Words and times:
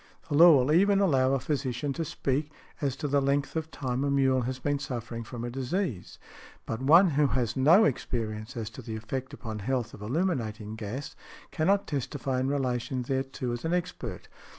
The 0.29 0.35
law 0.35 0.55
will 0.57 0.71
even 0.71 0.99
allow 0.99 1.33
a 1.33 1.39
physician 1.39 1.93
to 1.93 2.03
speak 2.03 2.51
as 2.81 2.95
to 2.95 3.07
the 3.07 3.21
length 3.21 3.55
of 3.55 3.69
time 3.69 4.03
a 4.03 4.09
mule 4.09 4.41
has 4.41 4.57
been 4.57 4.79
suffering 4.79 5.23
from 5.23 5.43
a 5.43 5.51
disease. 5.51 6.17
But 6.65 6.81
one 6.81 7.11
who 7.11 7.27
has 7.27 7.53
had 7.53 7.61
no 7.63 7.85
experience 7.85 8.57
as 8.57 8.71
to 8.71 8.81
the 8.81 8.95
effect 8.95 9.31
upon 9.31 9.59
health 9.59 9.93
of 9.93 10.01
illuminating 10.01 10.75
gas 10.75 11.15
cannot 11.51 11.85
testify 11.85 12.39
in 12.39 12.47
relation 12.47 13.03
thereto 13.03 13.51
as 13.53 13.63
an 13.63 13.75
expert. 13.75 14.27